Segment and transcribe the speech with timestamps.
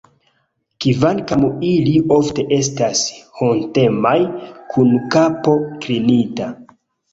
[0.85, 3.03] Kvankam ili ofte estas
[3.43, 4.17] hontemaj,
[4.75, 6.53] kun kapo klinita.